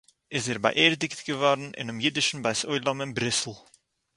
איז 0.35 0.45
ער 0.51 0.59
באַערדיגט 0.63 1.19
געוואָרן 1.27 1.69
אינעם 1.79 1.97
אידישן 2.05 2.37
בית 2.45 2.59
עולם 2.71 2.97
אין 3.03 3.11
בריסל 3.17 3.55